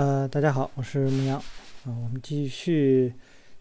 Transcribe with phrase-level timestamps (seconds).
[0.00, 1.36] 呃，大家好，我是牧羊
[1.84, 3.12] 啊，我们继续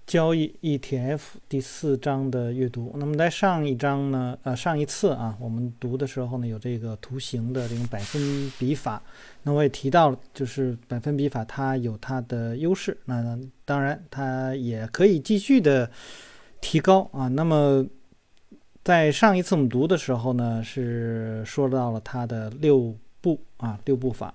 [0.08, 1.20] 交易 ETF
[1.50, 2.96] 第四章的阅读。
[2.96, 9.04] 那么在上一章呢，呃，上一次啊，我们读的时候呢，有这个图形的这种百分比法。
[9.44, 15.92] 那我也提到了，就是百分比法它有它的优势，那当然它也可以继续的
[16.62, 17.28] 提高啊。
[17.28, 17.86] 那么
[18.82, 24.34] 在上一次我们读的时候呢，是说到了它的六步啊，六步法。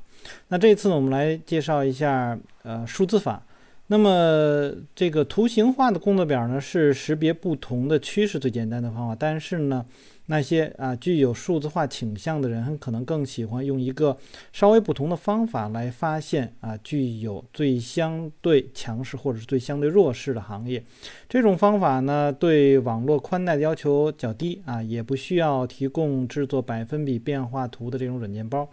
[0.48, 3.42] 那这次呢，我们来介绍一下呃数字法。
[3.88, 9.14] 那么这个图形化的工作表呢，是识别不同的趋势最简单的方法。
[9.18, 9.84] 但是呢，
[10.26, 14.16] 那些啊具有数字化倾向的人，很可能更喜欢用一个
[14.52, 20.82] 稍微不同的方法来发现啊具有最相对强势或者是最相对弱势的行业。
[21.28, 28.68] 这种方法呢，对网络宽带的要求较低啊，也不需要提供制作百分比变化图的这种软件包。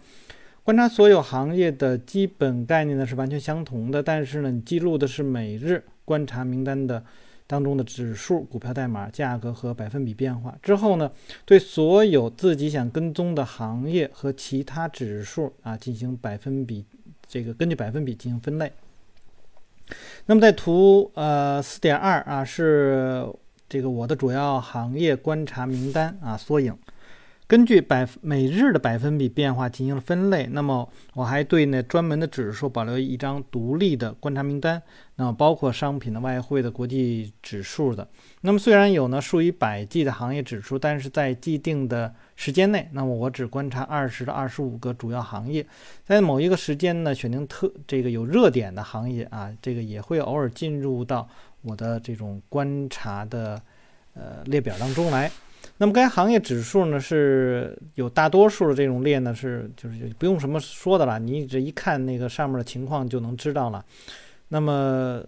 [0.64, 7.04] 观察所有行业的基本概念呢是完全相同的，但是呢，你记录的是每日观察名单的
[7.46, 10.56] 当中的指数、股票代码、价格和百分比变化。
[10.62, 11.10] 之后呢，
[11.44, 16.84] 对所有自己想跟踪的行业和其他指数啊进行百分比，
[17.26, 18.72] 这个根据百分比进行分类。
[20.26, 23.26] 那么在图呃四点二啊是
[23.68, 26.76] 这个我的主要行业观察名单啊缩影。
[27.48, 34.80] 根据百每日的百分比变化进行了分类，那么我还对那专门的指数保留一张独立的观察名单，
[35.16, 38.08] 那么包括商品的、外汇的、国际指数的。
[38.40, 45.66] 那么虽然有呢数以百计的行业指数，但是在既定的时间内，那么我只观察二十到二十五个主要行业，
[46.06, 51.28] 在某一个时间呢选定特这个有热点的行业啊，这个也会偶尔进入到
[51.60, 53.60] 我的这种观察的
[54.14, 55.30] 呃列表当中来。
[55.82, 63.84] 那么该行业指数呢是有大多数的这种列呢是就是不用什么说的了，你这一看那个上面的情况就能知道了。
[64.50, 65.20] 那么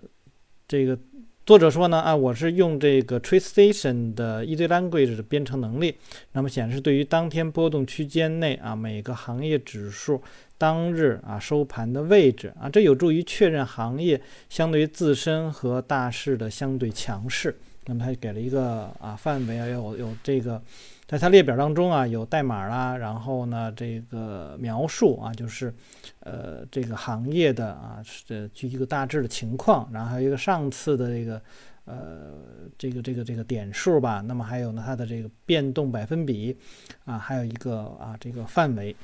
[0.69, 0.97] 这个
[1.45, 5.97] 作者说呢啊，我是用这个 TradeStation 的 Easy Language 的编程能力，
[6.31, 10.23] 那么显示对于当天波动区间内啊每个行业指数
[10.57, 17.57] 当日啊收盘的位置啊，这有助于确认行业相对于自身和大势的相对强势。
[17.87, 20.61] 那么它给了一个啊范围啊有有这个，
[21.07, 25.73] 在它列表当中啊有代码啦，然后呢这个描述啊就是
[26.21, 31.43] 呃这个行业的啊是具一个大致的情况，然后还有一个上次的这个
[31.85, 32.33] 呃
[32.79, 36.57] 这个这个这个点数吧，那么还有呢它的这个变动百分比
[37.05, 38.97] 啊，还有一个啊这个范围，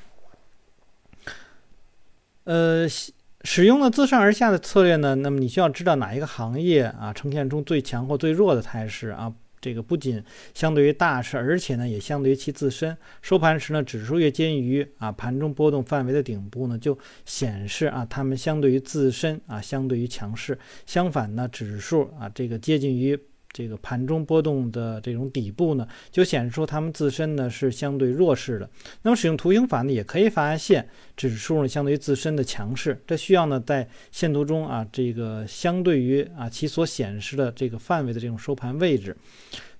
[2.45, 2.87] 呃。
[3.43, 9.33] 使用了自上而下的策略呢，那么你需要知道哪一个行业啊呈现出最强或最弱的态势啊？
[9.59, 10.23] 这个不仅
[10.55, 12.97] 相对于大势，而且呢也相对于其自身。
[13.21, 20.57] 收盘时呢，指数越接近于啊盘中波动范围的顶部呢，就显示啊它们相对于自身啊相对于强势。
[20.85, 23.19] 相反呢，指数啊这个接近于。
[23.53, 28.69] 这个盘中波动的这种底部呢，就显示出它们自身呢是相对弱势的。
[29.01, 33.01] 那么使用图形法呢，也可以发现指数呢相对于自身的强势。
[33.05, 39.15] 这需要呢在线图中啊，这个相对于啊其所显示的这个范围的这种收盘位置。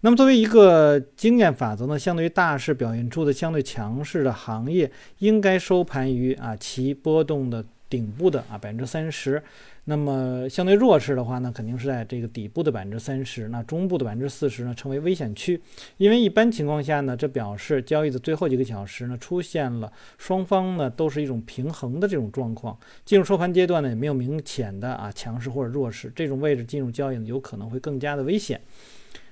[0.02, 9.42] 那么作为一个经验法则呢，相对于大势表现出的相对强势的行业，应该收盘于啊其波动的顶部的啊百分之三十。
[9.86, 15.60] 那么相对弱势的话呢，肯定是在这个底部的百分之三十，那中部的百分之四十呢，成为危险区。
[15.98, 22.78] 因为一般情况下呢，这表示交易的最后几个小时呢，出现了双方呢都是一种平衡的这种状况。
[23.04, 28.62] 进入收盘阶段呢，也没有明显的啊强势或者弱势，这种位置进入交易呢，有可能会更加的危险。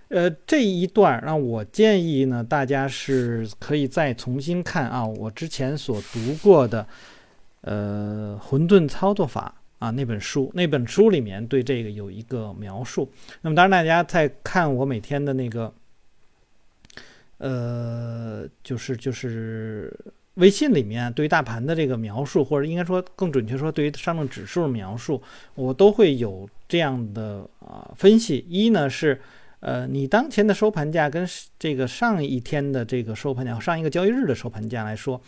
[0.08, 6.88] 呃，这一段让我建议呢，大家是可以再重新看啊，我之前所读过的
[7.62, 9.54] 呃混沌操作法。
[9.80, 13.10] 啊，那本书，那本书里面对这个有一个描述。
[13.42, 15.74] 那么，当然大家在看我每天的那个，
[17.38, 19.98] 呃，就是就是
[20.34, 25.22] 微信里面对于大盘的这个描述，或者应该说更准确说，对于上证指数描述，
[25.56, 28.46] 我都会有这样的啊分析。
[28.50, 29.22] 一呢是，
[29.62, 31.26] 呃，你当前的收盘价跟
[31.58, 35.22] 这个上一天的这个收盘价，上一个交易日的收盘价来说。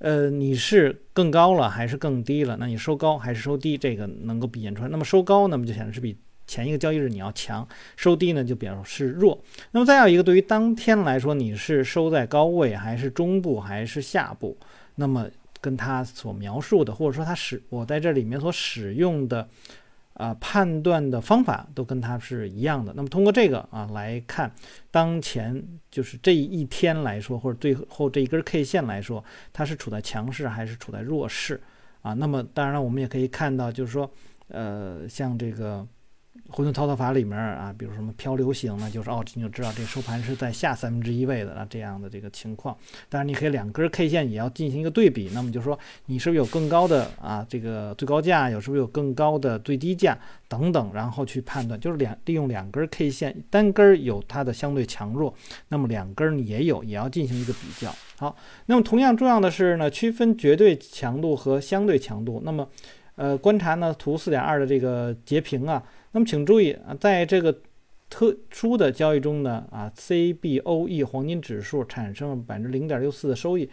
[0.00, 2.56] 呃，你是更高了还是更低了？
[2.58, 3.76] 那你收高还是收低？
[3.76, 4.88] 这个能够体现出来。
[4.88, 6.16] 那么收高，那么就显示是比
[6.46, 7.62] 前一个交易日你要强；
[7.96, 9.40] 收低呢，就表示弱。
[9.70, 14.56] 那么再有一个，对于当天来说，你是收在高位还是中部还是下部？
[14.94, 15.28] 那么
[15.60, 19.48] 跟它所描述的，或者说它使我在这里面所使用的。
[20.20, 22.92] 啊，判断的方法都跟它是一样的。
[22.94, 24.52] 那么通过这个啊来看，
[24.90, 31.60] 当前就是这一天来说，或者最后这一根 K 线来说，它是处在强势还是处在弱势
[32.02, 32.12] 啊。
[32.12, 34.10] 那么当然了，我们也可以看到，就是说，
[34.48, 35.86] 呃，像这个。
[36.52, 42.76] 混沌操作法里面啊，比如什么漂流型呢，就是哦，你就知道这收盘是在下三分之一位的啊，这样的这个情况。
[43.08, 50.18] 当然，你可以两根 K 线也要进行一个对比，那么就是说你是不是有更高的啊这个最高价，有是不是有更高的最低价
[50.48, 55.34] 等等，然后去判断，就是两利用两根 K 线，单根有它的相对强弱，
[55.68, 57.94] 那么两根也有，也要进行一个比较。
[58.16, 58.36] 好，
[58.66, 62.42] 那么同样重要的是呢，区分绝对强度和相对强度。
[62.44, 62.68] 那么，
[63.14, 65.82] 呃，观察呢图四点二的这个截屏啊。
[66.12, 67.56] 那么请注意啊，在这个
[68.08, 73.70] 特殊的交易中呢，啊，CBOE 黄金指数产生了百分之零点六四的收益，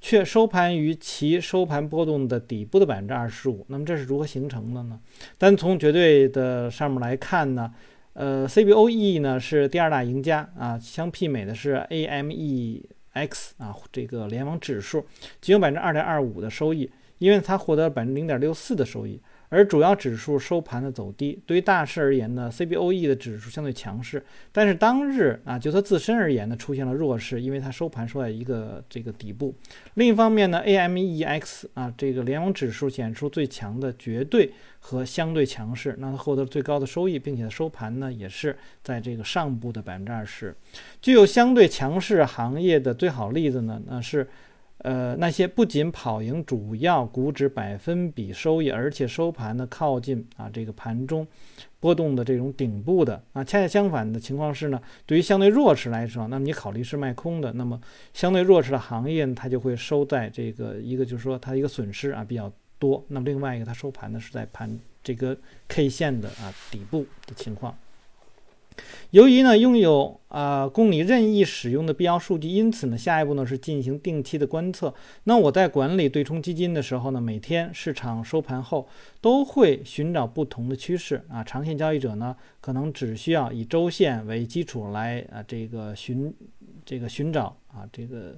[0.00, 3.66] 却收盘于其收盘波动的底部的百分之二十五。
[3.68, 5.00] 那么这是如何形成的呢？
[5.36, 7.72] 单从绝对的上面来看呢，
[8.12, 15.04] 呃，CBOE 呢是第二大赢家啊，相媲美的是 AMEX 啊这个联网指数，
[15.40, 16.88] 仅有百分之二点二五的收益，
[17.18, 19.20] 因为它获得了百分之零点六四的收益。
[19.50, 29.54] 而主要指数收盘的走低，对于大势而言呢，CBOE 的指数相对强势，但是当日啊，就它自身而言呢，出现了弱势，因为它收盘收在一个这个底部。
[29.94, 40.54] 另一方面呢，AMEX 啊，这个联网指数显出最强的绝对和相对强势，那它获得最高的收益，并且收盘呢也是在这个上部的百分之二十。
[41.02, 44.28] 具有相对强势行业的最好例子呢，那是。
[44.82, 51.26] 呃，那些不仅跑赢主要股指百分比收益，而且收盘呢靠近啊这个盘中
[51.78, 57.78] 波动的这种顶部的啊，恰恰相反的情况是呢，对于相对弱势来说，那么你考虑是卖空的，那么
[58.14, 65.36] 相对弱势的行业呢，它就会收在这个一个就是说它一个损失啊比较多，那么另外一个它收盘呢是在盘这个
[65.68, 67.76] K 线的啊底部的情况。
[69.10, 74.94] 由于呢拥有啊供你任意使用的必要数据，因此呢下一步呢是进行定期的观测。
[75.24, 78.88] 那我在管理对冲基金的时候呢，每天市场收盘后
[79.20, 81.42] 都会寻找不同的趋势啊。
[81.42, 86.32] 长线交易者呢可能只需要以周线为基础来啊这个寻
[86.84, 88.36] 这个寻找啊这个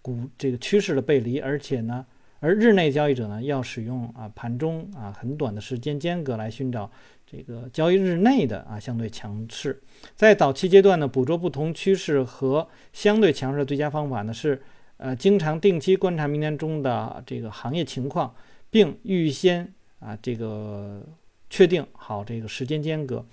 [0.00, 2.06] 股这个趋势的背离，而且呢
[2.40, 6.90] 而日内交易者呢要使用啊盘中啊很短的时间间隔来寻找。
[7.26, 9.82] 这个交易日内的啊相对强势，
[10.14, 14.62] 在早期阶段呢，捕捉不同趋势和相对强势的最佳方法呢是，
[14.98, 18.34] 呃，经常定期观察明天中的这个行业情况，
[18.70, 21.02] 并预先啊这个
[21.48, 23.26] 确定好这个时间间隔，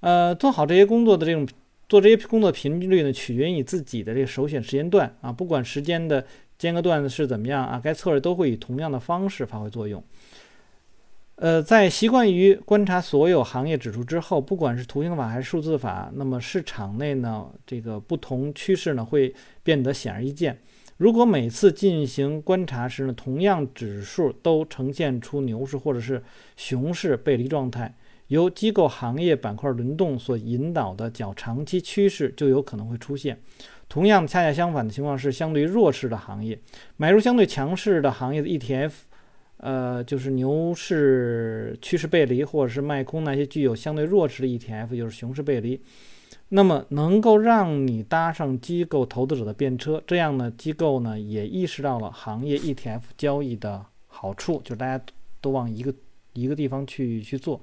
[0.00, 1.48] 呃，做好这些工作的这种
[1.88, 6.24] 做这些工作频率呢，取决于你自己的这个首选时间段啊，不管时间的
[6.56, 10.02] 间隔段是怎么样啊，该策略都会以同样的方式发挥作用。
[11.40, 20.58] 呃，在习惯于观察所有行业指数之后，不管是图形法还是数字法，那么市场内呢，这个不同趋势呢会变得显而易见。
[20.98, 26.22] 如果每次进行观察时呢，同样指数都呈现出牛市或者是
[26.58, 27.94] 熊市背离状态，
[28.26, 33.40] 由机构行业板块轮动所引导的较长期趋势就有可能会出现。
[33.88, 36.58] 同样，恰恰相反的情况是，相对弱势的行业
[36.98, 38.90] 买入相对强势的行业的 ETF。
[39.62, 45.78] 呃，就是牛市趋势背离，或者是卖空那些具有相对弱势的 ETF，就是熊市背离，
[46.48, 55.04] 那么能够让你搭上机构投资者的便车，这样呢，机构呢也意识到了行业 ETF 交易的好处，就是大家
[55.42, 55.92] 都往一个
[56.32, 57.60] 一个地方去去做。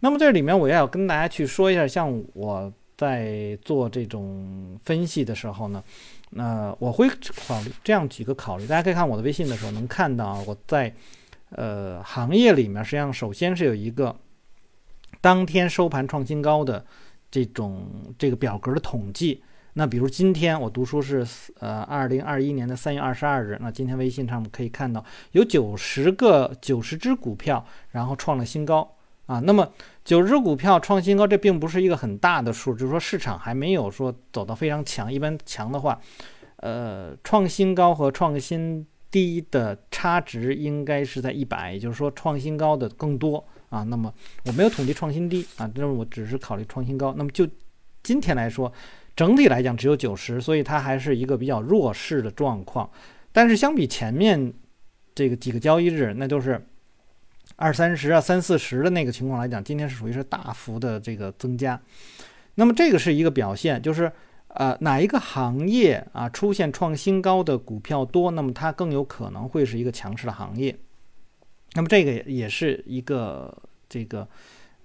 [0.00, 5.80] 那么这里面我要跟大家去说一下，像我在做这种分析的时候呢，
[6.30, 7.08] 那我会
[7.46, 10.92] 考虑这样几个考虑，大家可以看我的微信的时候能看到我在。
[11.50, 14.14] 呃，行业里面实际上首先是有一个
[15.20, 16.84] 当天收盘创新高的
[17.30, 17.88] 这种
[18.18, 19.42] 这个表格的统计。
[19.74, 21.24] 那比如今天我读书是
[21.60, 29.38] 呃二零二一年的三月二十二日，那今天微信上我们可以看到有九十个九十只股票，然后创了新高啊。
[29.40, 29.70] 那么
[30.04, 35.12] 九十只股票创新高，这并不是一个很大的数，就是说市场还没有说走到非常强。
[35.12, 36.00] 一般强的话，
[36.56, 38.84] 呃，创新高和创新。
[39.10, 43.82] 低的差值应该是在一百，也就是说创新高的更多啊。
[43.84, 44.12] 那么
[44.44, 47.14] 我没有统计创新低啊，那么我只是考虑创新高。
[47.16, 47.48] 那么就
[48.02, 48.72] 今天来说，
[49.14, 52.90] 整体来讲只有九十，所以它还是一个比较弱势的状况。
[53.32, 54.52] 但是相比前面
[55.14, 56.66] 这个几个交易日，那都是
[57.56, 61.80] 二三十啊、三四十的那个情况来讲，今天是属于是大幅的这个增加。
[62.56, 64.10] 那么这个是一个表现，就是。
[64.56, 70.76] 呃，哪一个行业啊出现创新高的股票多，那么它更有可能会是一个强势的行业。
[71.74, 73.56] 那么这个也是一个
[73.88, 74.26] 这个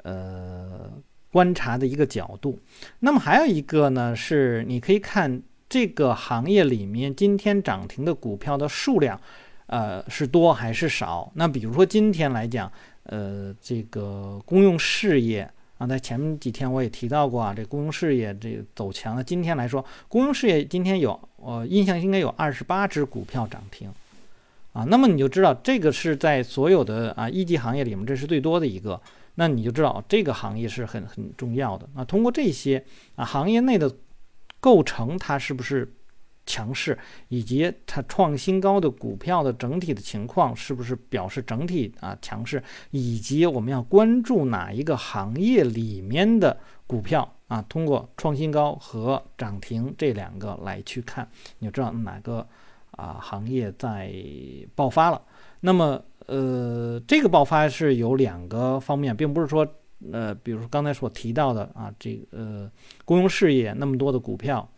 [0.04, 0.92] 呃
[1.32, 2.60] 观察的一个角度。
[3.00, 9.20] 那么还有一个呢，是你可以看这个行业里面今天涨停的股票的数量。
[9.68, 11.32] 呃，是多还是少？
[11.34, 12.70] 那比如说今天来讲，
[13.04, 15.50] 呃，这个公用事业
[15.82, 19.24] 啊，在前几天我也提到过啊，这公用事业这走强了。
[19.24, 23.92] 今天来说，公用事业今天有，我印象应该有二十八只股票涨停，
[24.74, 29.02] 啊，那么你就知道这个是在所有的啊一级行业里面，这是最多的一个。
[29.34, 31.90] 那你就知道这个行业是很很重要的。
[31.96, 32.86] 那通过这些
[33.16, 33.92] 啊行业内的
[34.60, 35.92] 构成，它是不是？
[36.52, 36.98] 强势
[37.30, 42.62] 以及它创新高的股票的整体的情况是不是表示整体啊强势？
[42.90, 47.64] 以及我们要关注哪一个行业里面的股票啊？
[47.70, 51.26] 通过创新高和涨停这两个来去看，
[51.60, 52.46] 你就知道哪个
[52.92, 54.14] 啊行业在
[54.76, 55.22] 爆发了。
[55.62, 59.66] 那么呃，这个爆发是有两个方面，并不是说
[60.12, 62.70] 呃，比如说刚才所提到的啊，这个呃
[63.06, 64.70] 公用事业那么多的股票。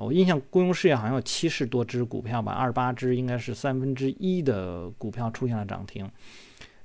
[0.00, 6.10] 我印象公用事业好像有七十多只股票吧，二十八只应该是三分之一的股票出现了涨停。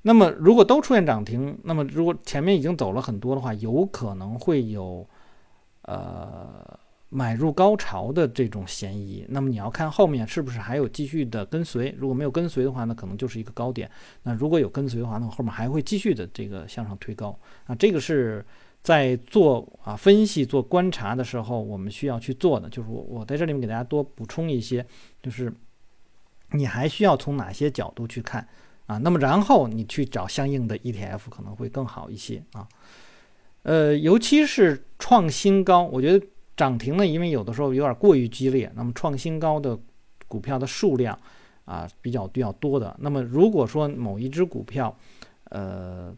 [0.02, 5.08] 那么如果都出现涨停，那么如果前面已经走了很多的话，有可能会有
[5.84, 6.78] 呃
[7.10, 9.26] 买入高潮的这种嫌疑。
[9.30, 13.90] 那么你要看后面是不是还有继续的跟随，如果没有跟随的话，那可能就是一个高点。
[14.24, 18.46] 那如果有跟随的话，那后面还会继续的这个向上推高啊，这个是。
[18.86, 24.86] 在做啊分析、做观察的时候，我们需要去做的，就是我我在这里面给大家多补充一些，
[25.24, 25.52] 就是
[26.52, 28.48] 你还需要从哪些角度去看
[28.86, 29.00] 啊？
[29.00, 32.68] 那么然后你去找相应的 ETF 可能会更好一些啊。
[33.64, 36.24] 呃，尤其是创新高，我觉得
[36.56, 39.76] 涨停呢，因为有的时候有点过于激烈，那么创新高的
[40.28, 41.18] 股票的数量
[41.66, 42.96] 啊比较比较多的。
[43.00, 44.96] 那么如果说某一只股票，
[45.46, 46.16] 呃。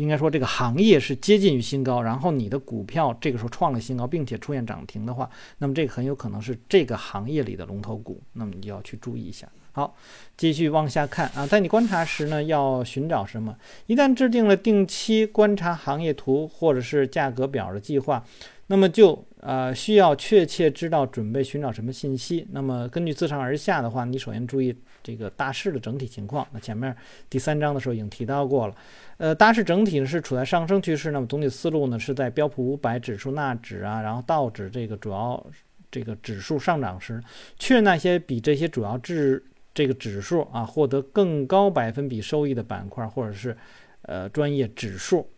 [0.00, 5.28] 应该说，这个行业是接近于新高，然后你的股票这个时候创了新高，并且出现涨停的话，
[5.58, 9.46] 那么这个很有可能是这个行业里的龙头股，那么你就要去注意一下。
[9.72, 9.94] 好，
[10.36, 13.54] 继续往下看啊，在你观察时呢，要寻找什么？
[13.86, 18.24] 一旦制定了定期观察行业图或者是价格表的计划，
[18.66, 22.46] 那么就呃需要确切知道准备寻找什么信息。
[22.50, 26.46] 那么根据自上而下的话，你首先注意这个大势的整体情况。
[26.52, 26.94] 那前面
[27.28, 28.74] 第三章的时候已经提到过了。
[29.18, 35.44] 呃，大势整体呢是处在上升趋势，那么总体思路呢是在标普五百指数、纳指啊，然后道指这个主要
[35.90, 37.22] 这个指数上涨时，
[37.58, 43.56] 确认那些比这些主要指这个指数啊获得更高百分比收益的板块，或者是
[44.02, 45.28] 呃专业指数，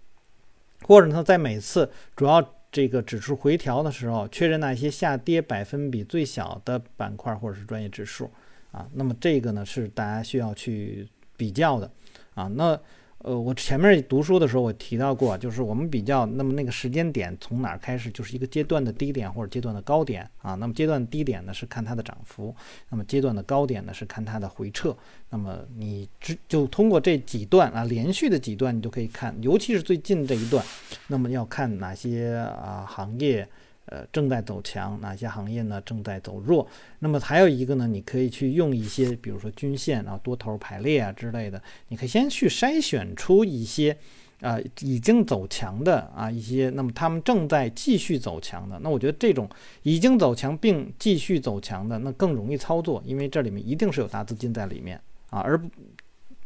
[0.83, 8.31] 或者呢在每次主要这个指数回调的时候，确认那些下跌百分比最小的板块或者是专业指数
[8.73, 11.89] 啊，那么这个呢是大家需要去比较的
[12.35, 12.79] 啊，那。
[13.25, 20.57] 呃，我前面读书的时候我提到过，就是我们比较，那么那个时间点从哪儿开始，就是一个阶段的低点或者阶段的高点啊。
[20.57, 22.53] 那么阶段低点呢是看它的涨幅，
[22.89, 24.93] 那么阶段的高点呢是看它的回撤。
[25.31, 30.65] 那么你只就通过这几段啊，连续的几段，你就可以看，尤其是最近这一段，
[31.07, 33.49] 那么要看哪些啊行业。
[33.87, 35.81] 呃，正在走强，哪些行业呢？
[35.85, 36.67] 正在走弱。
[37.01, 43.97] 那么还有一个呢，你可以去用一些，比如说均线啊、多头排列啊之类的，你可以先去筛选出一些，
[44.41, 48.79] 啊，已经走强的啊一些，那么他们正在继续走强的。
[48.79, 49.51] 那我觉得这种
[49.83, 54.99] 已经走强并继续走强的，那更容易操作，因为这里面一定是有大资金在里面
[55.31, 55.41] 啊。
[55.41, 55.61] 而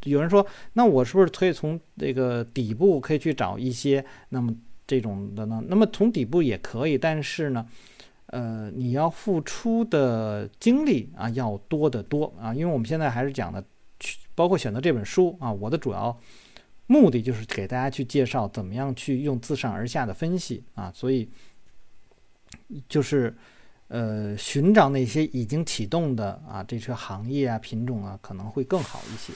[0.05, 4.55] 有人说，那我是不是可以从这个底部可以去找一些，那么？
[4.87, 7.67] 这种的呢，那么从底部也可以，但是呢，
[8.27, 13.65] 呃，你要付出的精力啊要多得多啊，因为我们现在还是讲的
[13.99, 16.17] 去，包括选择这本书啊，我的主要
[16.87, 21.29] 目的就是给大家去介绍怎么样去用自上而下的分析啊，所以
[22.89, 23.37] 就是
[23.89, 29.33] 呃寻找那些已经启动的啊这些行业啊品种啊可能会更好一些，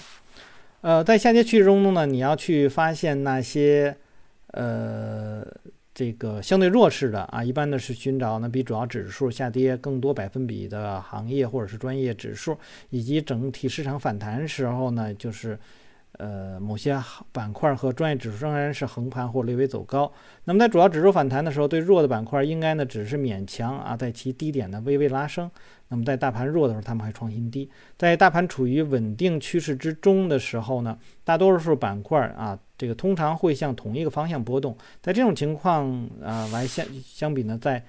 [0.83, 3.97] 呃，在下跌趋势中呢，你要去发现那些。
[4.52, 5.47] 呃，
[5.95, 12.59] 这个相对弱势的啊，一般呢是寻找呢比主要指数下跌更多百分比的行业或者是专业指数，
[12.90, 15.59] 以及整体市场反弹时候呢，就是。
[16.19, 17.00] 呃，某些
[17.33, 20.12] 板块和专业指数仍然是横盘或略微走高。
[20.45, 25.49] 那么在主要指数反弹的时候，对弱的板块应该呢只是勉强啊，在其低点呢微微拉升。
[25.91, 27.69] 那么在大盘弱的时候，他们还创新低。
[27.99, 34.77] 在大盘处于稳定趋势之中的时候呢，大多数板块啊，这个通常会向同一个方向波动。
[35.03, 37.85] 在这种情况啊来相相比呢，在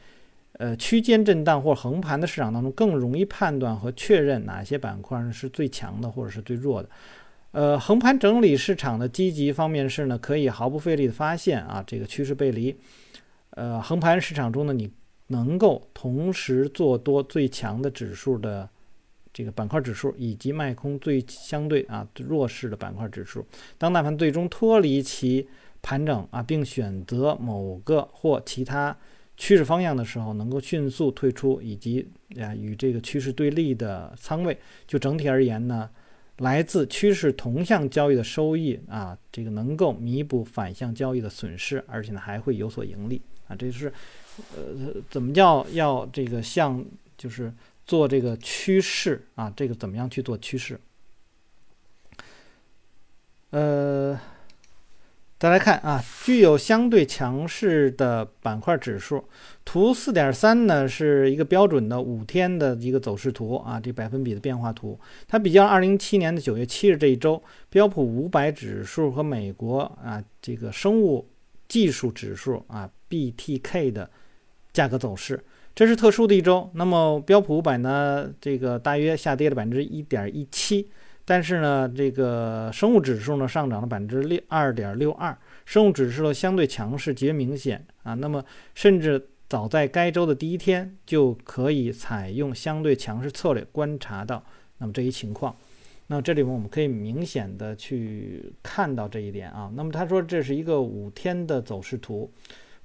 [0.54, 6.90] 呃区间震荡或横盘的市场当中，更容易判断和确认哪些板块是最强的或者是最弱的。
[7.52, 12.76] 呃，横盘整理市场的积极方面是呢，可以毫不费力的发现啊，这个趋势背离。
[13.52, 14.90] 呃，横盘市场中呢，你
[15.32, 18.70] 能够同时做多最强的指数的
[19.34, 23.46] 这个板块指数以及卖空最相对啊弱势的板块指数。
[23.78, 25.48] 当大盘最终脱离其
[25.82, 28.96] 盘整啊，并选择某个或其他
[29.38, 32.08] 趋势方向的时候，能够迅速退出，以及
[32.38, 34.56] 啊与这个趋势对立的仓位。
[34.86, 35.90] 就整体而言呢，
[36.38, 43.56] 来自趋势同向交易的收益啊，这个能够弥补反向交易的损失，而且呢还会有所盈利啊。
[43.56, 43.92] 这是
[44.56, 46.84] 呃怎么叫要这个向
[47.18, 47.54] 就是
[47.86, 49.52] 做这个趋势啊？
[49.56, 50.80] 这个怎么样去做趋势？
[53.52, 54.20] 呃。
[55.40, 59.24] 再来看啊，具有相对强势的板块指数，
[59.66, 65.00] 图四点三呢是一个标准的五天的一个走势图啊，这百分比的变化图。
[65.28, 71.28] 它比较二零一七年的九月七日这一周标普五百指数和美国啊这个生物
[71.68, 74.08] 技术指数啊 BTK 的
[74.74, 75.44] 价格走势，
[75.76, 76.70] 这是特殊的一周。
[76.74, 80.90] 那么标普五百呢，这个大约下跌了百分之一点一七。
[81.24, 88.16] 但是呢，这个生物指数呢上涨了百分之六二点六二，生物指数的相对强势极为明显啊。
[88.16, 94.44] 那么，甚至早在该周的第一天就可以采用相对强势策略观察到
[94.80, 95.56] 那么这一情况。
[96.08, 99.72] 那这里面我们可以明显的去看到这一点啊。
[99.76, 102.30] 那么他说这是一个五天的走势图，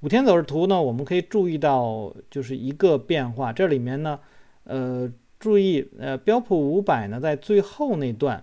[0.01, 4.19] 五天走势图呢，我们可以注意到就是一个变化，这里面呢，
[4.65, 5.13] 呃。
[5.39, 8.43] 注意，呃，标普五百呢，在最后那段，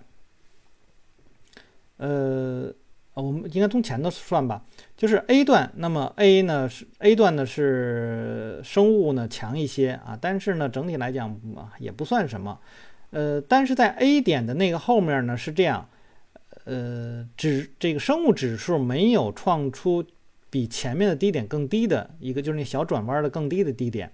[1.98, 2.72] 呃，
[3.16, 4.64] 我们应该从前头算吧，
[4.96, 11.36] 就是 A 段，那么 A 呢是 A 段呢是生物呢强一些啊，但是呢整体来讲
[11.80, 12.60] 也不算什么，
[13.10, 15.90] 呃，但是在 A 点的那个后面呢是这样，
[16.66, 20.06] 呃，指这个生物指数没有创出
[20.54, 24.12] 比前面的低点更低的一个，就是那小转弯的更低的低点，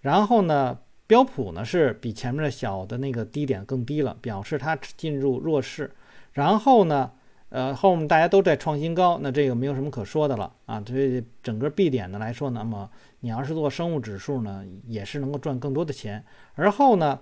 [0.00, 0.78] 然后呢。
[1.04, 5.90] 标普呢是比前面的小的那个低点更低了，表示它进入弱势。
[6.32, 7.10] 然后呢，
[7.50, 10.82] 呃，后面大家都在创新高，那这个没有什么可说的了啊。
[10.86, 12.88] 所以整个 B 点呢来说，那么
[13.20, 16.24] 你要是做生物指数呢，也是能够赚更多的钱。
[16.54, 17.20] 而后呢，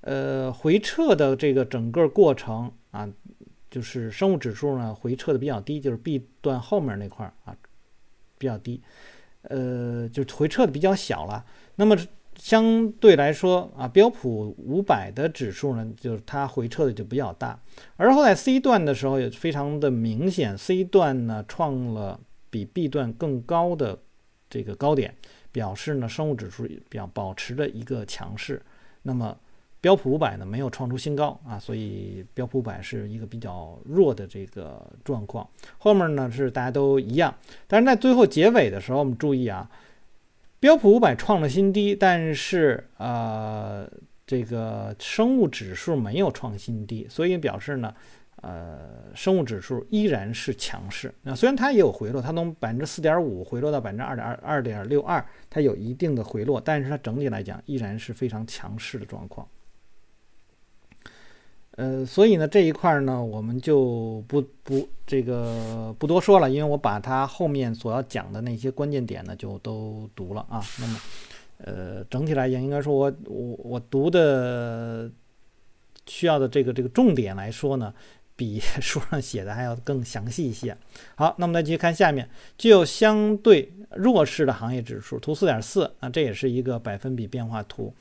[0.00, 3.06] 呃，回撤的这个整个过程啊，
[3.70, 7.54] 就是生物指数呢回撤的比较低，就是 B 段后面那块儿啊
[8.38, 8.80] 比较低，
[9.42, 11.44] 呃，就回撤的比较小了。
[11.76, 11.96] 那么。
[12.38, 17.58] 相对来说啊，标普五百的指数呢，就是它回撤的就比较大。
[17.96, 22.20] 而后在 C 段的时候也非常的明显，C 段呢创了
[22.50, 23.98] 比 B 段更高的
[24.50, 25.16] 这个高点，
[25.50, 28.60] 表示呢生物指数表保持着一个强势。
[29.00, 29.34] 那么
[29.86, 35.48] 标普五百呢没有创出新高啊，所以标普五百是一个比较弱的这个状况。
[35.78, 37.32] 后面呢是大家都一样，
[37.68, 39.70] 但是在最后结尾的时候，我们注意啊。
[40.58, 43.88] 标普五百创了新低，但是呃，
[44.26, 47.94] 这个生物指数没有创新低，所以表示呢，
[48.42, 48.80] 呃，
[49.14, 51.14] 生物指数依然是强势。
[51.22, 59.46] 那虽然它也有回落，它从百分之四点五回落到百分之二点二二点六二，它有一定的回落，但是它整体来讲依然是非常强势的状况。
[61.76, 70.64] 呃，所以呢，这一块呢，我们就不不这个不多说了，因为我把它后面所要讲的那些关键点呢，就都读了啊。
[70.80, 70.98] 那么，
[71.58, 75.10] 呃，整体来讲，应该说我我我读的
[76.06, 77.92] 需要的这个这个重点来说呢，
[78.36, 80.74] 比 书上写的还要更详细一些。
[81.14, 87.92] 好，那么再继续看下面，具有相对弱势的行业指数，图四点四啊，这也是一个百分比变化图。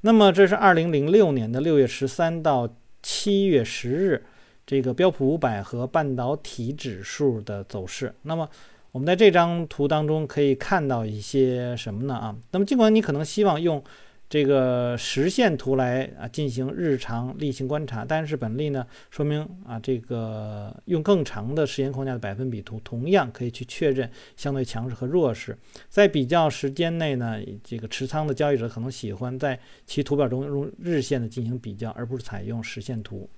[0.00, 2.68] 那么这是二零零六年的六月十三到。
[3.02, 4.24] 七月十日，
[4.66, 8.14] 这个标普五百和半导体指数的走势。
[8.22, 8.48] 那么，
[8.92, 12.14] 我们在这张图当中可以看到一些什么呢？
[12.14, 13.82] 啊，那么尽管你可能希望用
[14.30, 25.58] 这个实线图来啊进行日常例行观察，但是本例呢说明啊，这个用更长的时间框架的百分比图，同样可以去确认相对强势和弱势。
[25.88, 33.28] 在比较时间内呢，这个持仓的交易者可能喜欢在其图表中用日线的进行比较，而不是采用实线图。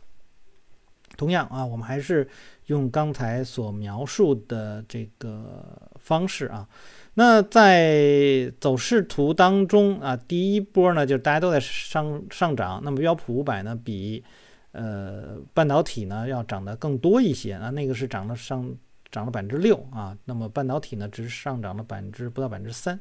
[1.17, 2.29] 同样啊，我们还是
[2.67, 6.69] 用刚才所描述的这个方式啊。
[7.15, 14.25] 那在走势图当中啊，第一波呢，就是大家都在上上涨，那么标普五百呢，比
[14.73, 18.67] 呃半导体呢要涨得更多一些啊，那个是涨了上
[19.11, 22.99] 涨了百分之六啊，那么半导体呢只是上涨了百分之不到百分之三，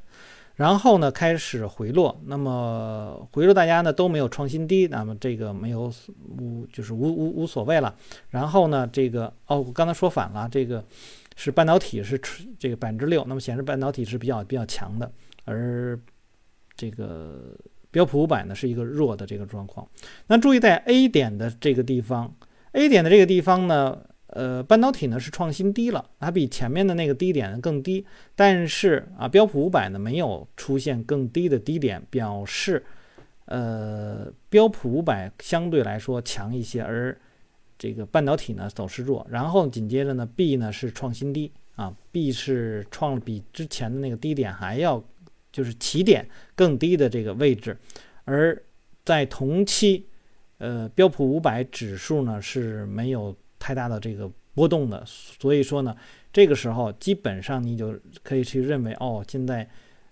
[0.56, 5.90] 然后呢开始回落，那么回落大家呢都没有创新低，那么这个没有
[6.38, 7.96] 无就是无无无所谓了，
[8.30, 10.84] 然后呢这个哦我刚才说反了这个。
[11.44, 12.22] 是半导体是
[12.60, 15.12] 这个百分之六，那么显示半导体是比较比较强的，
[15.44, 16.00] 而
[16.76, 17.58] 这个
[17.90, 19.88] 标普五百呢是一个弱的这个状况。
[20.28, 22.32] 那注意在 A 点的这个地方
[22.74, 32.86] ，A 点的这个地方呢，呃，半导体呢是创新低了，它比前面的那个低点更低，但是啊，标普五百呢没有出现更低的低点，表示
[33.46, 37.18] 呃，标普五百相对来说强一些，而
[37.82, 39.26] 这个半导体呢走势弱。
[39.30, 45.04] 然后紧接着呢，B 呢是创新低啊，B 是创了比之前的那个低点还要。
[45.54, 47.78] 就是起点更低的这个位置，
[48.24, 48.58] 而
[49.04, 50.08] 在同期，
[50.60, 55.94] 呃，标普五百指数呢是没有太大的这个波动的，所以说呢，
[56.32, 59.70] 这个时候基本上你就可以去认为，哦，现在，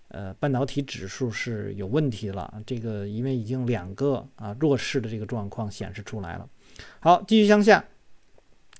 [0.08, 6.46] 呃，半导体指数是有问题了，这个因为已经两个啊弱势的这个状况显示出来了。
[7.00, 7.84] 好，继续向下，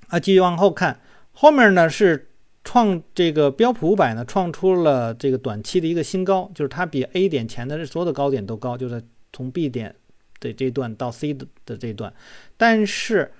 [0.08, 1.00] 啊，继续往后看，
[1.32, 2.26] 后面呢是。
[2.62, 9.96] 创这个标普五百呢，创出了这个短期的一个新高，就是它比 A 点前的所有的高点都高，就在从 B 点
[10.38, 12.12] 的这段到 C 的的这段。
[12.58, 13.32] 但是，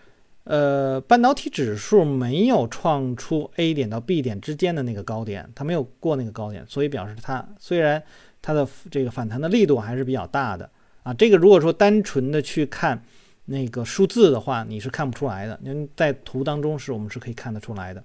[0.45, 8.03] 呃，半导体指数没有创出 A 点到 B 点之间的那个高点，它没有过那个高点，所以表示它虽然
[8.41, 10.69] 它的这个反弹的力度还是比较大的
[11.03, 11.13] 啊。
[11.13, 13.05] 这个如果说单纯的去看
[13.45, 18.05] 那个数字的话，你是看不出来的，因为在图当中是我们是可以看得出来的。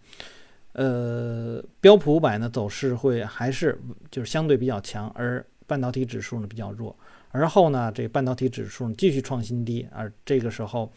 [0.73, 3.79] 呃，标普五百呢走势会还是
[4.11, 6.93] 就是相对比较强，而半导体指数呢比较弱。
[7.29, 10.91] 而后呢，这个半导体指数继续创新低，而这个时候，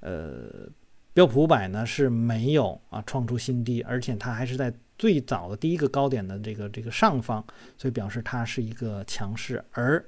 [0.00, 0.68] 呃，
[1.14, 7.44] 标普五百呢是没有啊创出新低，而且它还是在最早的第一个高点的这个这个上方，
[7.78, 9.62] 所以表示它是一个强势。
[9.72, 10.02] 而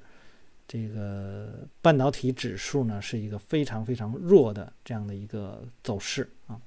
[0.67, 6.59] 这个半导体指数呢是一个非常非常弱的这样的一个走势啊，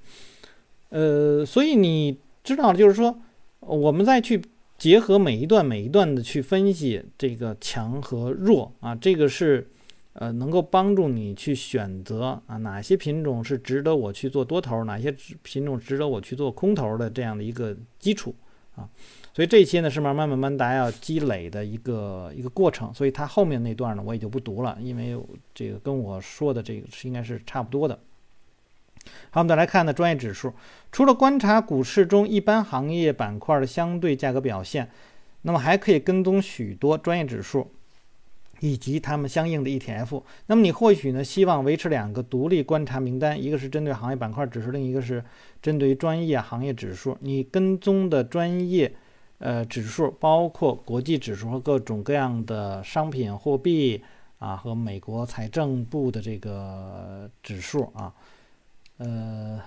[0.91, 2.19] 呃，所以你。
[2.45, 3.15] 知道，就是说，
[3.61, 4.41] 我们再去
[4.79, 9.69] 结合每一段每一段的去分析这个强和弱啊，这个是
[10.15, 18.35] 呃能够帮助你去选择啊哪些品种是值得我去做多头，哪些品种值得我去做空头的这样的一个基础
[18.77, 18.89] 啊。
[19.33, 22.93] 所以这些呢是慢慢慢慢大家要积累的一个一个过程。
[22.93, 25.17] 所以它后面那段呢我也就不读了，因为
[25.55, 27.99] 这个跟我说的这个是应该是差不多的。
[29.31, 30.53] 好，我们再来看呢，专业指数。
[30.93, 34.91] 除了观察股市中一般行业板块的相对价格表现，
[35.43, 37.71] 那么还可以跟踪许多专业指数
[38.61, 40.23] 以及它们相应的 ETF。
[40.47, 45.25] 那么你或许呢希望维持两个独立观察名单，一个是针对行业板块指数，另一个是
[45.63, 47.17] 针对于专业行业指数。
[47.21, 48.93] 你跟踪的专业
[49.39, 54.03] 呃指数包括国际指数和各种各样的商品货币
[54.39, 58.13] 啊，和美国财政部的这个指数啊。
[58.99, 59.61] 呃，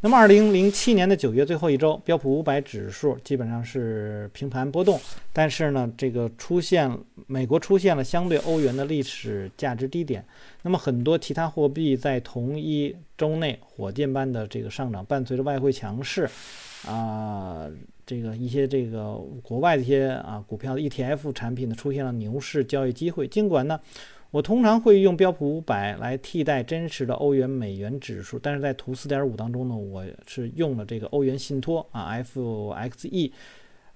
[0.00, 5.00] 那么二零零七年的九月最后一周，标普五百指数基本上是平盘波动，
[5.32, 6.88] 但是呢，这个出现
[7.26, 10.24] 美国出现了相对欧元的历史价值低点，
[10.62, 16.30] 那么很多其他货币在同一周内火箭般的这个上涨，伴随着外汇强势，
[16.86, 17.68] 啊，
[18.06, 23.80] 这个一些这个国外的一些啊股票的 ETF 产品呢出现了牛市交易机会，尽管呢。
[24.30, 33.32] 我通常会用标普五百来替代真实的欧元美元指数，但是在图四点五当中呢，我是用了这个欧元信托啊 （FXE），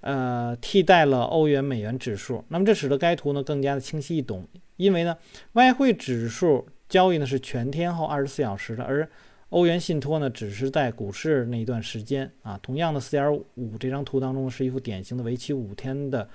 [0.00, 2.42] 呃，替代了欧元美元指数。
[2.48, 4.46] 那么这使得该图呢更加的清晰易懂，
[4.78, 5.14] 因为呢，
[5.52, 9.06] 外汇指数交易呢是全天候二十四小时的，而
[9.50, 12.58] 欧元信托呢只是在股市那一段时间啊。
[12.62, 16.26] 同样的，四点五这张图当中是一幅典型的为期五天的。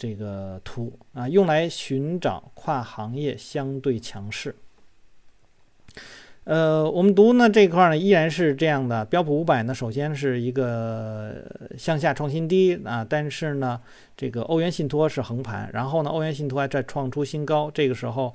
[0.00, 4.56] 这个图啊，用来寻找跨行业相对强势。
[6.44, 11.44] 呃，我们读呢这块呢依然是这样的，标普五百呢首先是一个
[11.76, 13.78] 向下创新低啊，但是呢
[14.16, 18.34] 这个欧元信托是横盘，然后呢欧元信托还在创出新高，这个时候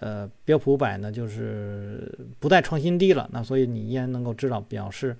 [0.00, 5.16] 呃标普五百呢就是不再创新低了，那所以你依然能够知道表示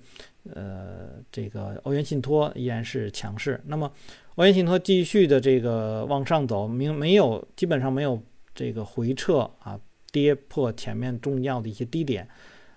[0.53, 3.91] 呃这个欧元信托依然是强势，那么。
[4.35, 8.21] 欧元信托继续的这个往上走，没没有基本上没有
[8.53, 9.79] 这个回撤啊，
[10.11, 12.27] 跌破前面重要的一些低点。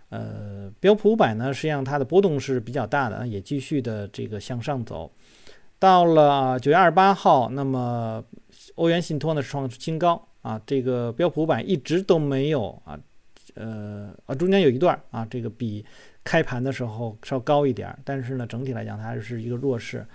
[0.08, 5.12] 呃，标普五百呢，实际上它的波动是比较大的，也继续的这个向上走。
[5.78, 8.24] 到了九月二十八号，那么
[8.76, 12.98] 欧元信托呢是创新高啊，这个标普五百一直都没有啊，
[13.52, 15.84] 呃啊中间有一段啊，这个比
[16.24, 20.06] 开盘的时候稍高一点，但是呢整体来讲它还是一个弱势。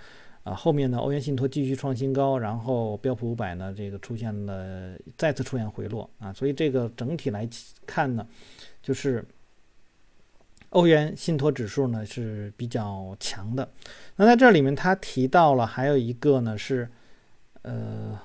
[0.44, 7.48] 啊，后面呢，欧元信托继续创新高，然后标普五百呢，这个出现了再次出现回落啊，所以这个整体来
[7.84, 8.24] 看呢，
[8.80, 9.24] 就是
[10.70, 13.68] 欧元信托指数呢是比较强的。
[14.14, 16.88] 那在这里面，他提到了还有一个呢是
[17.62, 18.16] 呃，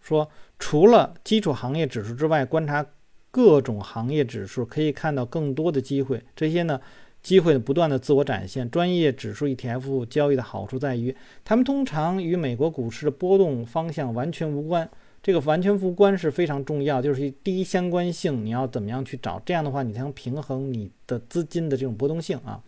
[0.00, 2.86] 说除了基础行业指数之外，观察
[3.32, 6.22] 各种行业指数可以看到更多的机会。
[6.36, 6.80] 这些呢，
[7.22, 8.70] 机会不断的自我展现。
[8.70, 14.88] 专业指数 ETF 交易的好处在于，它们通常与美国股市的波动方向完全无关。
[15.22, 19.40] 这个完全无关是非常重要，就是第一相关性，你要怎么样去找？
[19.46, 22.60] 这样的话，你才能平衡你的资金的这种波动性啊。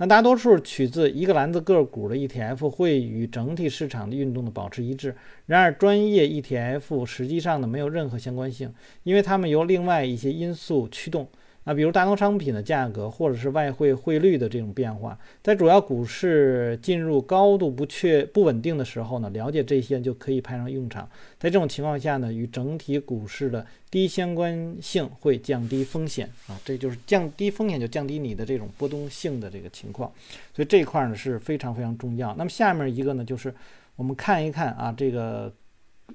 [0.00, 11.28] 那大多数取自一个篮子个股的 ETF 会与整体市场的运动的保持一致，然而专业 ETF 实际上呢没有任何相关性，因为它们由另外一些因素驱动。
[11.64, 21.08] 啊，比如大宗商品的价格，或者是外汇汇率的这种变化，在主要股市进入高度不确不稳定的时候呢，了解这些就可以派上用场。
[21.38, 30.10] 在这种情况下呢，与整体股市的低相关性会降低风险啊，这就是降低风险就降低你的这种波动性的这个情况。
[30.56, 32.34] 所以这一块呢是非常非常重要。
[32.36, 33.54] 那么下面一个呢，就是
[33.96, 35.52] 我们看一看啊，这个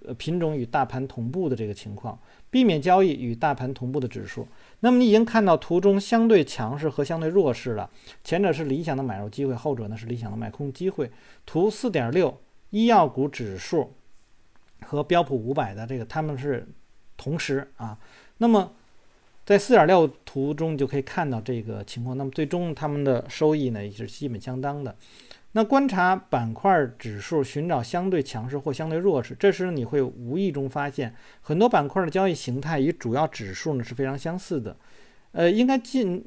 [0.03, 4.47] 呃品种与大盘同步的这个情况，避免交易与大盘同步的指数。
[4.81, 7.89] 那么你已经看到图中相对强势和相对弱势了，
[8.23, 11.09] 前者是理想的买入机会，后者呢是理想的卖空机会。
[11.45, 12.37] 图四点六，
[12.71, 13.93] 医药股指数
[14.81, 16.67] 和标普五百的这个它们是
[17.15, 17.97] 同时啊。
[18.37, 18.73] 那么
[19.45, 22.17] 在四点六图中就可以看到这个情况。
[22.17, 24.95] 那么最终它们的收益呢也是基本相当的。
[25.57, 34.75] 那观察板块指数，寻找相对强势或相对弱势，这时你会无意中发现很多板块的交易形态与主要指数呢是非常相似的。
[35.31, 36.21] 呃，应该尽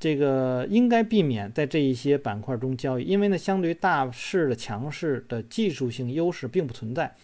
[0.00, 7.14] 这个应该避免在这一些板块中交易，因为呢，相对于大势的强势的技术性优势并不存在。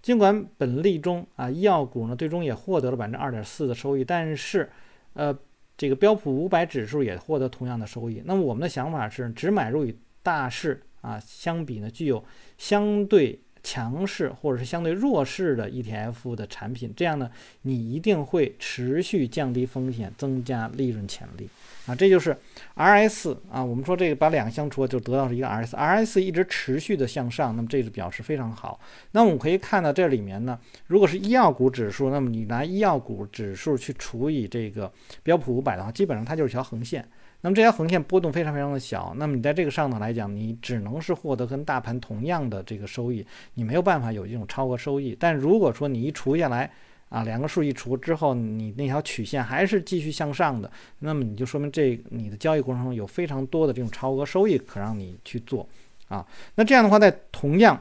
[0.00, 4.70] 尽管本例中啊，医药股呢最终也获得了百分之二点四的收益，但是
[5.14, 5.36] 呃，
[5.76, 8.22] 这个标普五百指数也获得同样的收益。
[8.24, 10.80] 那么我们的想法是，只买入与大势。
[11.02, 12.24] 啊，相比呢，具有
[12.56, 17.30] 相对强势或者是相对弱势的 ETF 的产品，这样呢，
[17.62, 21.48] 你一定会持续降低风险，增加利润潜力。
[21.86, 22.36] 啊，这就是
[22.76, 28.78] RS 啊，我们说这个把两个相除，就得到是一个 RS，RS 一直持续的向上，那么这个表示非常好。
[29.10, 34.92] 那我们可以看到这里面呢，如果是医药股指数，那么你拿医药股指数去除以这个
[35.24, 37.08] 标普五百的话，基本上它就是条横线。
[37.42, 45.16] 那么这条横线波动非常非常的小，那么你在这个上头来讲，你只能是获得跟大盘同样的这个收益，你没有办法有这种超额收益。
[45.18, 46.70] 但如果说你一除下来，
[47.08, 55.68] 啊，两个数一除之后，你那条曲线还是继续向上的，那么你就说明这你的交易过程中有非常多的这种超额收益可让你去做
[56.06, 56.24] 啊。
[56.54, 57.76] 那这样的话，在同样，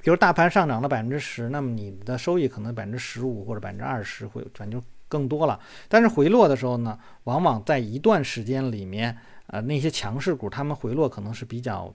[0.00, 4.80] 比如大盘上涨了百分之十，那么你的收益可能百分之十五或者百分之二十会反正。
[5.10, 9.14] 更多了，但是回落的时候呢，往往在一段时间里面，
[9.48, 11.92] 呃，那些强势股它们回落可能是比较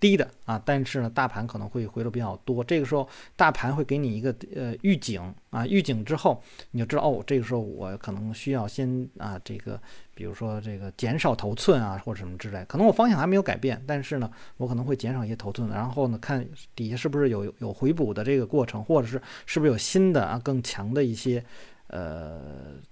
[0.00, 2.64] 低的啊，但是呢，大盘可能会回落比较多。
[2.64, 6.42] 这个时候，大盘会给你一个呃预警啊，预警之后
[6.72, 9.80] 你就知道哦，这个时候我可能需要先啊，这个
[10.14, 21.42] 比如说这个减少头寸啊，或者什么之类，可能我方向还没有改变，但是呢，我可能会减少一些头寸，然后呢，看底下是不是有有回补的这个过程，或者是是不是有新的啊更强的一些。
[21.88, 22.40] 呃，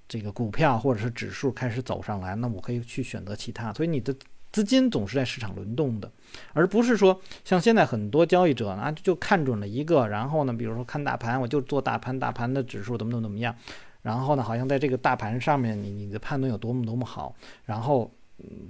[0.08, 3.72] 这个股票或者是指数开始走上来，那我可以去选择其他。
[3.72, 4.14] 所以你的
[4.52, 6.10] 资金总是在市场轮动的，
[6.52, 13.54] 而不是说像现在很多交易者呢就看准了一个，然后呢，比如说看大盘，我就做大盘，大盘的指数怎么怎么怎么样，
[14.02, 18.10] 然后呢，好像在这个大盘上面，你你的判断有多么多么好，然后。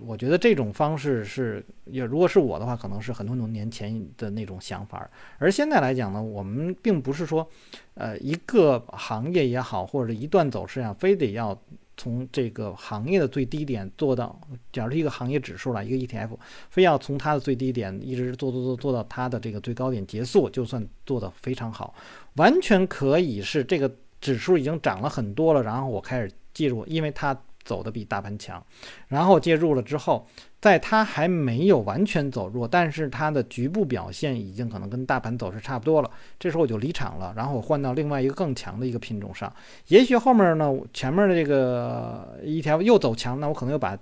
[0.07, 5.11] 我觉得这种方式是，也如果是我的话，可能是很多多年前的那种想法。
[5.39, 7.49] 而现在来讲呢，我们并不是说，
[7.95, 11.59] 呃，一个行业也好，或者一段走势啊，非得要
[11.97, 14.39] 从这个行业的最低点做到，
[14.71, 16.37] 假如是一个行业指数了，一个 ETF，
[16.69, 21.95] 非要从它的最低点一直做做做做到它的这个最高点结束，就算做得非常好，
[22.35, 27.35] 完全可以是这个指数已经涨了很多了，然后我开始介入，因为它。
[27.65, 28.63] 走的比大盘强，
[29.09, 30.27] 然后介入了之后，
[30.61, 39.51] 在它还没有完全走弱，但是它的局部表现已经可能跟大盘走势差不多了，这时候我就离场了，然后我换到另外一个更强的一个品种上，
[39.89, 43.99] 也许后面呢，前面的这个 ETF 又走强，那我可能又把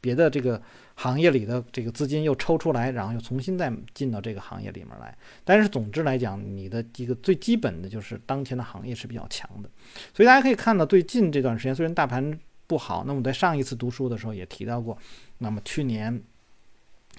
[0.00, 0.60] 别的这个
[0.94, 5.16] 行业里的这个资金又抽出来，然后又重新再进到这个行业里面来。
[5.44, 9.68] 但是总之来讲，你的一个最基本的就是当前的行业是比较强的，
[10.14, 12.38] 所以大家可以看到，最近这段时间虽然大盘。
[12.70, 14.96] 不好，那么在上一次读书的时候也提到过，
[15.38, 16.22] 那么去年，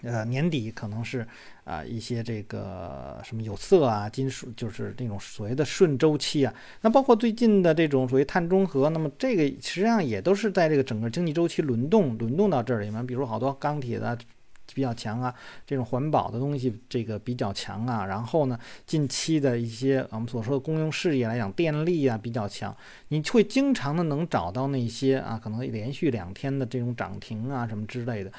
[0.02, 1.28] 呃年底可能是
[1.66, 14.18] 啊一些这个什么有色啊金属，就是那种所谓的顺周期啊，那包括最近的这种属于碳中和，那么这个实际上也都是在这个整个经济周期轮动轮动到这里面，比如好多钢铁的。
[14.74, 15.34] 比较强啊，
[15.66, 22.76] 这种环保的东西这个比较强啊，然后呢，近期的一些我们所说的公用事业来讲，电力啊比较强，
[23.10, 28.32] 你会经常的能找到那些啊，可能连续两天的这种涨停啊什么之类的。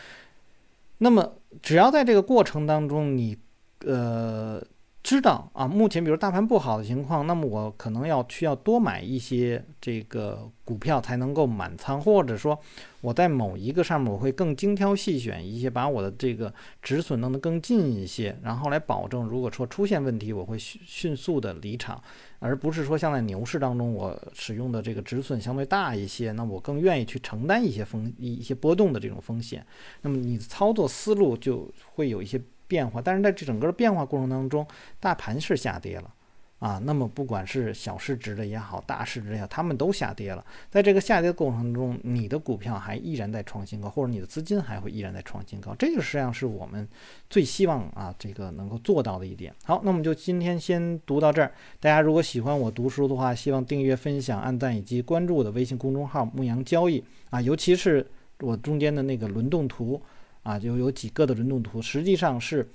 [0.98, 3.36] 那么只要在这个过程当中，你
[3.84, 4.62] 呃。
[5.02, 12.56] 知道啊，目前比如大盘不好的情况，那么我可能要需要多买一些这个股票才能够满仓，或者说
[13.00, 22.00] 我在某一个上面我会更精挑细选一些，把我的这个止损弄得更近一些，然后来保证如果说出现问题，我会迅速的离场，
[22.38, 29.66] 而不是说像在牛市当中我使用的这个止损相对大一些，那我更愿意去承担一些风一一些波动的这种风险，
[30.02, 32.40] 那么你的操作思路就会有一些。
[32.72, 34.66] 变化，但是在这整个变化过程当中，
[34.98, 36.10] 大盘是下跌了
[36.58, 36.80] 啊。
[36.82, 40.42] 那么不管是小市值的也好，大市值也好，他们都下跌了。
[40.70, 45.74] 在这个下跌的过程中，你的股票还依然在创新高，或者你的资金还会依然在创新高。
[45.78, 46.88] 这个实际上是我们
[47.28, 49.54] 最希望啊，这个能够做到的一点。
[49.64, 51.52] 好，那我们就今天先读到这儿。
[51.78, 58.06] 大家如果喜欢我读书的话，希望订阅、分享、按赞以及关注我的微信公众号“牧羊交易”啊，尤其是
[58.40, 60.00] 我中间的那个轮动图。
[60.42, 62.68] 啊，就有几个的轮动图，实际上是，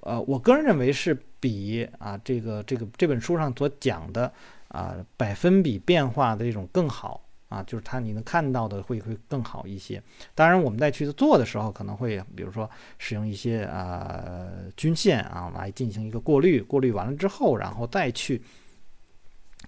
[0.00, 4.32] 呃，我个人认为是比啊这个这个这本书上所讲的
[4.68, 10.02] 啊百分比变化的这种更好啊，就是它你能看到的会会更好一些。
[10.34, 18.40] 当然，我们在去做的时候，可能会比如说使用一些啊均线啊来进行一个过滤，过滤完了之后，然后再去。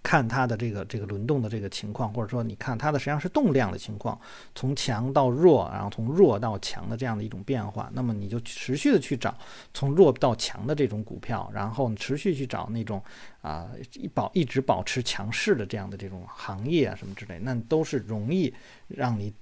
[0.07, 4.17] 看它的这个这个轮动的这个情况，或者说你看它的实际上是动量的情况，
[4.55, 9.37] 从强到弱，然后从弱到强的这样的一种变化，那么你就持续的去找
[9.75, 13.03] 从弱到强的这种股票，然后持续去找那种
[13.43, 18.55] 啊一保一直保持强势的这样的这种行业啊什么之类，那都是容易
[18.87, 19.33] 让你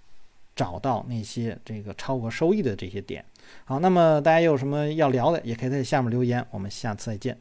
[0.56, 3.22] 找到那些这个超额收益的这些点。
[3.66, 7.36] 好，那么大家有什么要聊的，也可以在下面留言，我们下次再见。